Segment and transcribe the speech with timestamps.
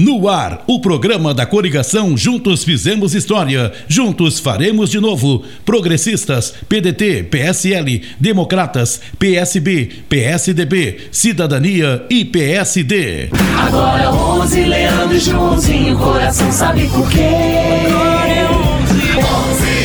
[0.00, 5.42] No ar, o programa da coligação Juntos Fizemos História, Juntos Faremos de Novo.
[5.64, 13.28] Progressistas, PDT, PSL, Democratas, PSB, PSDB, Cidadania e PSD.
[13.58, 17.24] Agora 11, Leandro e Joãozinho, coração sabe por quê?
[17.90, 19.72] Agora é 11.
[19.72, 19.77] 11.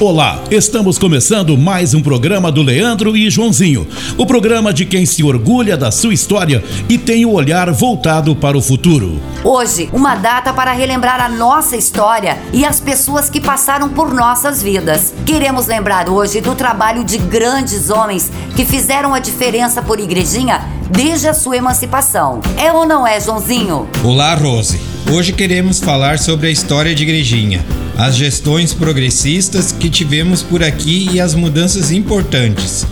[0.00, 3.86] Olá, estamos começando mais um programa do Leandro e Joãozinho.
[4.18, 8.58] O programa de quem se orgulha da sua história e tem o olhar voltado para
[8.58, 9.20] o futuro.
[9.44, 14.62] Hoje, uma data para relembrar a nossa história e as pessoas que passaram por nossas
[14.62, 15.12] vidas.
[15.26, 21.28] Queremos lembrar hoje do trabalho de grandes homens que fizeram a diferença por Igrejinha desde
[21.28, 22.40] a sua emancipação.
[22.56, 23.86] É ou não é, Joãozinho?
[24.02, 24.80] Olá, Rose.
[25.12, 27.62] Hoje queremos falar sobre a história de Igrejinha,
[27.98, 32.86] as gestões progressistas que tivemos por aqui e as mudanças importantes.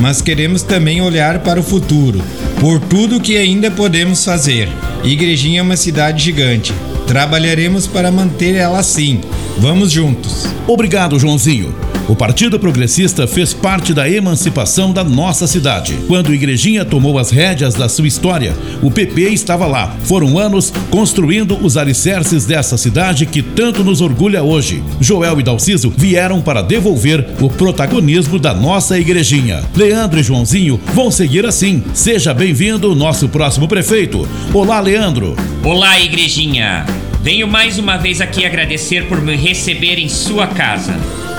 [0.00, 2.22] Mas queremos também olhar para o futuro,
[2.60, 4.68] por tudo que ainda podemos fazer.
[5.02, 6.74] Igrejinha é uma cidade gigante.
[7.06, 9.20] Trabalharemos para manter ela assim.
[9.58, 10.44] Vamos juntos.
[10.66, 11.74] Obrigado, Joãozinho.
[12.08, 15.98] O Partido Progressista fez parte da emancipação da nossa cidade.
[16.06, 19.92] Quando Igrejinha tomou as rédeas da sua história, o PP estava lá.
[20.04, 24.84] Foram anos construindo os alicerces dessa cidade que tanto nos orgulha hoje.
[25.00, 29.64] Joel e Dalciso vieram para devolver o protagonismo da nossa Igrejinha.
[29.74, 31.82] Leandro e Joãozinho vão seguir assim.
[31.92, 34.28] Seja bem-vindo, nosso próximo prefeito.
[34.54, 35.34] Olá, Leandro.
[35.64, 36.86] Olá, Igrejinha.
[37.20, 40.94] Venho mais uma vez aqui agradecer por me receber em sua casa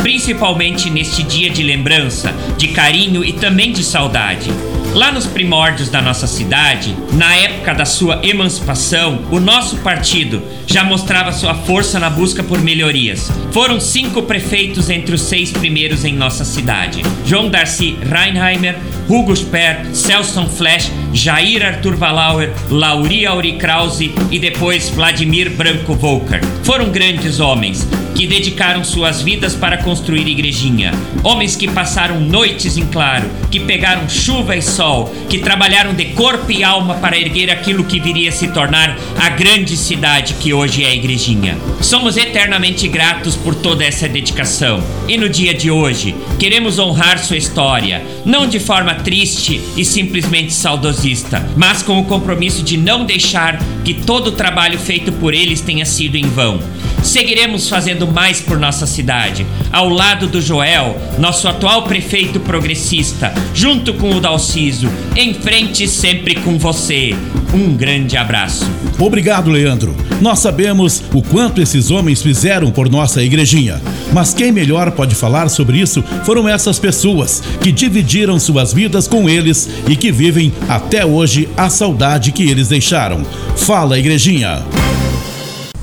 [0.08, 4.50] principalmente neste dia de lembrança, de carinho e também de saudade.
[4.94, 10.82] Lá nos primórdios da nossa cidade, na época da sua emancipação, o nosso partido já
[10.82, 13.30] mostrava sua força na busca por melhorias.
[13.52, 18.78] Foram cinco prefeitos entre os seis primeiros em nossa cidade: João Darcy Reinheimer,
[19.10, 26.40] Hugo Sper, Celson Flash, Jair Arthur Valauer, Lauri Auri Krause e depois Vladimir Branco Volker.
[26.64, 27.86] Foram grandes homens
[28.18, 30.92] que dedicaram suas vidas para construir igrejinha.
[31.24, 36.52] Homens que passaram noites em claro, que pegaram chuva e sol, que trabalharam de corpo
[36.52, 40.84] e alma para erguer aquilo que viria a se tornar a grande cidade que hoje
[40.84, 41.56] é a igrejinha.
[41.80, 44.84] Somos eternamente gratos por toda essa dedicação.
[45.08, 50.54] E no dia de hoje, queremos honrar sua história, não de forma triste e simplesmente
[50.54, 55.62] saudosista, mas com o compromisso de não deixar que todo o trabalho feito por eles
[55.62, 56.60] tenha sido em vão.
[57.08, 63.94] Seguiremos fazendo mais por nossa cidade, ao lado do Joel, nosso atual prefeito progressista, junto
[63.94, 67.16] com o Dalciso, em frente sempre com você.
[67.54, 68.70] Um grande abraço.
[69.00, 69.96] Obrigado, Leandro.
[70.20, 73.82] Nós sabemos o quanto esses homens fizeram por nossa igrejinha.
[74.12, 79.30] Mas quem melhor pode falar sobre isso foram essas pessoas que dividiram suas vidas com
[79.30, 83.26] eles e que vivem até hoje a saudade que eles deixaram.
[83.56, 84.62] Fala, igrejinha.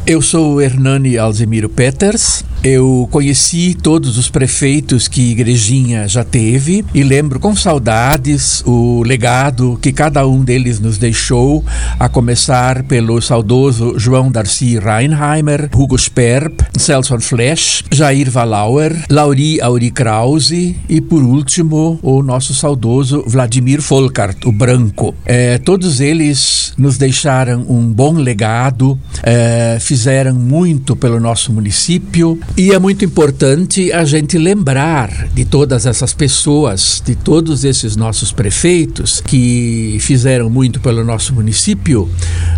[0.06, 2.44] Eu sou Hernani Alzemiro Peters.
[2.64, 9.78] Eu conheci todos os prefeitos que Igrejinha já teve e lembro com saudades o legado
[9.82, 11.62] que cada um deles nos deixou,
[12.00, 19.90] a começar pelo saudoso João Darcy Reinheimer, Hugo Sperb, Celson Flesch, Jair Valauer, Lauri Auri
[19.90, 25.14] Krause e, por último, o nosso saudoso Vladimir Folkart, o Branco.
[25.26, 32.70] É, todos eles nos deixaram um bom legado, é, fizeram muito pelo nosso município e
[32.70, 39.20] é muito importante a gente lembrar de todas essas pessoas, de todos esses nossos prefeitos
[39.20, 42.08] que fizeram muito pelo nosso município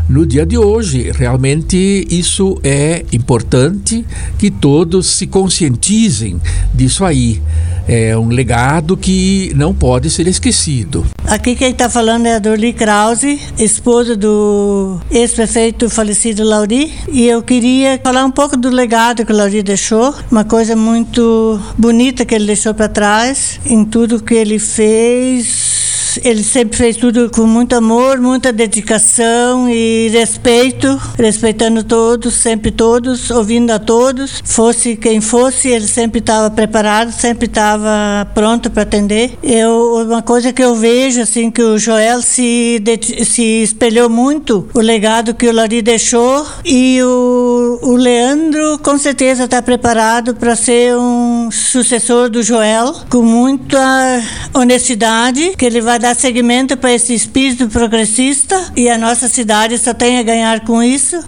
[0.06, 1.10] no dia de hoje.
[1.12, 4.04] Realmente isso é importante
[4.38, 6.38] que todos se conscientizem
[6.74, 7.40] disso aí.
[7.88, 11.06] É um legado que não pode ser esquecido.
[11.24, 16.92] Aqui quem está falando é a Dorli Krause, esposa do ex-prefeito falecido Lauri.
[17.10, 21.60] E eu queria falar um pouco do legado que o Lauri deixou, uma coisa muito
[21.78, 27.30] bonita que ele deixou para trás, em tudo que ele fez ele sempre fez tudo
[27.30, 34.42] com muito amor, muita dedicação e respeito, respeitando todos, sempre todos, ouvindo a todos.
[34.44, 39.38] Fosse quem fosse, ele sempre estava preparado, sempre estava pronto para atender.
[39.42, 42.82] Eu, uma coisa que eu vejo, assim, que o Joel se,
[43.24, 49.44] se espelhou muito, o legado que o Lari deixou e o, o Leandro com certeza
[49.44, 54.22] está preparado para ser um sucessor do Joel, com muita
[54.54, 59.76] honestidade, que ele vai dar dar seguimento para esse espírito progressista e a nossa cidade
[59.76, 61.18] só tem a ganhar com isso.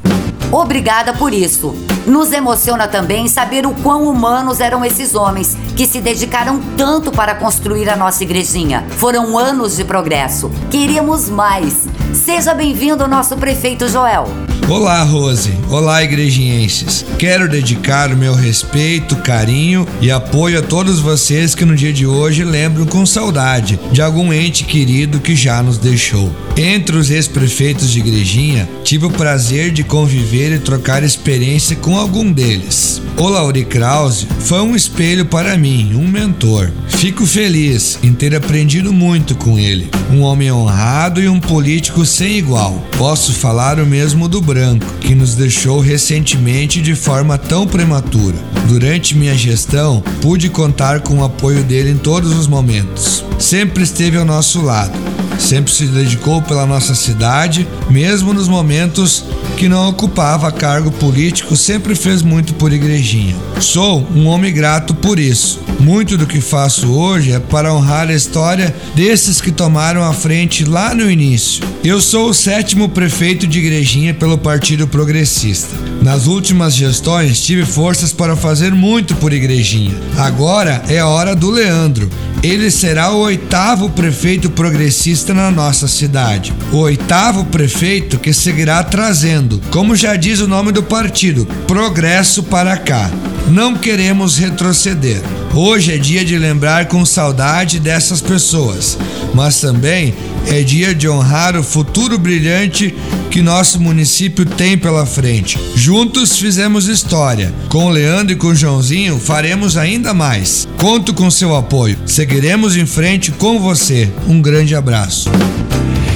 [0.53, 1.75] Obrigada por isso.
[2.07, 7.35] Nos emociona também saber o quão humanos eram esses homens que se dedicaram tanto para
[7.35, 8.87] construir a nossa igrejinha.
[8.99, 10.49] Foram anos de progresso.
[10.71, 11.89] Queríamos mais.
[12.15, 14.48] Seja bem-vindo, nosso prefeito Joel.
[14.69, 15.51] Olá, Rose.
[15.71, 17.03] Olá, igrejienses.
[17.19, 22.07] Quero dedicar o meu respeito, carinho e apoio a todos vocês que no dia de
[22.07, 26.31] hoje lembram com saudade de algum ente querido que já nos deixou.
[26.55, 32.31] Entre os ex-prefeitos de Igrejinha, tive o prazer de conviver e trocar experiência com algum
[32.31, 33.01] deles.
[33.19, 36.71] O Lauri Krause foi um espelho para mim, um mentor.
[36.87, 39.91] Fico feliz em ter aprendido muito com ele.
[40.13, 42.81] Um homem honrado e um político sem igual.
[42.97, 48.37] Posso falar o mesmo do Branco que nos deixou recentemente de forma tão prematura.
[48.69, 53.25] Durante minha gestão, pude contar com o apoio dele em todos os momentos.
[53.37, 54.97] Sempre esteve ao nosso lado,
[55.39, 59.25] sempre se dedicou pela nossa cidade, mesmo nos momentos
[59.57, 63.35] que não ocupava cargo político, sempre fez muito por igrejinha.
[63.61, 65.61] Sou um homem grato por isso.
[65.81, 70.65] Muito do que faço hoje é para honrar a história desses que tomaram a frente
[70.65, 71.65] lá no início.
[71.85, 75.77] Eu sou o sétimo prefeito de igrejinha pelo Partido Progressista.
[76.09, 79.95] Nas últimas gestões tive forças para fazer muito por igrejinha.
[80.17, 82.09] Agora é a hora do Leandro.
[82.43, 86.55] Ele será o oitavo prefeito progressista na nossa cidade.
[86.73, 92.75] O oitavo prefeito que seguirá trazendo, como já diz o nome do partido, progresso para
[92.79, 93.11] cá.
[93.47, 95.21] Não queremos retroceder.
[95.55, 98.97] Hoje é dia de lembrar com saudade dessas pessoas,
[99.35, 100.15] mas também
[100.47, 102.95] é dia de honrar o futuro brilhante
[103.31, 105.59] que nosso município tem pela frente.
[105.75, 107.53] Juntos fizemos história.
[107.69, 110.67] Com o Leandro e com o Joãozinho faremos ainda mais.
[110.79, 111.99] Conto com seu apoio.
[112.07, 114.11] Seguiremos em frente com você.
[114.27, 115.31] Um grande abraço.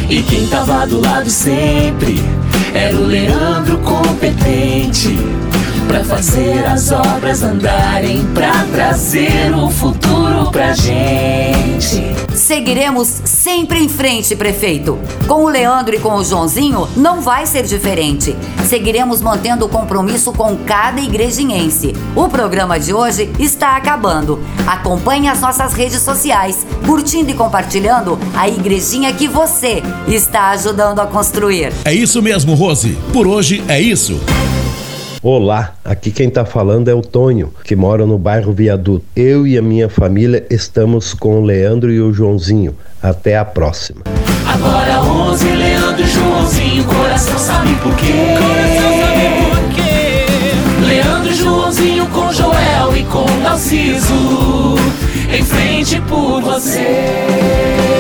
[0.08, 2.16] E quem tava do lado sempre
[2.74, 5.16] era o Leandro competente
[5.86, 12.02] para fazer as obras andarem, para trazer o futuro pra gente.
[12.34, 14.98] Seguiremos sempre em frente, prefeito.
[15.26, 18.36] Com o Leandro e com o Joãozinho, não vai ser diferente.
[18.66, 21.94] Seguiremos mantendo o compromisso com cada igrejinhense.
[22.16, 24.40] O programa de hoje está acabando.
[24.66, 31.06] Acompanhe as nossas redes sociais, curtindo e compartilhando a igrejinha que você está ajudando a
[31.06, 31.72] construir.
[31.84, 32.98] É isso mesmo, Rose.
[33.12, 34.20] Por hoje é isso.
[35.24, 39.04] Olá, aqui quem está falando é o Tonho, que mora no bairro Viaduto.
[39.14, 42.74] Eu e a minha família estamos com o Leandro e o Joãozinho.
[43.00, 44.00] Até a próxima.
[44.44, 48.12] Agora 11, Leandro e Joãozinho, coração sabe por quê?
[48.36, 50.86] Coração sabe por quê?
[50.88, 54.74] Leandro e Joãozinho com Joel e com Narciso,
[55.32, 57.91] em frente por você.